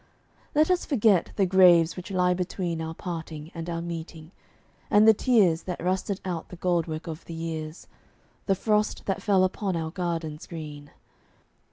Let 0.55 0.71
us 0.71 0.83
forget 0.83 1.31
the 1.35 1.45
graves 1.45 1.95
which 1.95 2.09
lie 2.09 2.33
between 2.33 2.81
Our 2.81 2.95
parting 2.95 3.51
and 3.53 3.69
our 3.69 3.83
meeting, 3.83 4.31
and 4.89 5.07
the 5.07 5.13
tears 5.13 5.61
That 5.65 5.79
rusted 5.79 6.19
out 6.25 6.49
the 6.49 6.55
gold 6.55 6.87
work 6.87 7.05
of 7.05 7.23
the 7.25 7.35
years, 7.35 7.87
The 8.47 8.55
frosts 8.55 9.03
that 9.05 9.21
fell 9.21 9.43
upon 9.43 9.75
our 9.75 9.91
gardens 9.91 10.47
green. 10.47 10.89